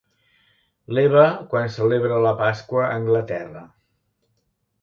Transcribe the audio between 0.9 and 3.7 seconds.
L'Eva quan celebra la Pasqua a Anglaterra.